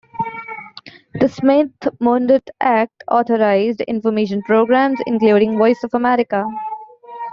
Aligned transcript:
The 1.13 1.27
Smith-Mundt 1.29 2.49
Act 2.59 3.03
authorized 3.07 3.81
information 3.81 4.41
programs, 4.41 4.99
including 5.05 5.59
Voice 5.59 5.83
of 5.83 5.93
America. 5.93 6.43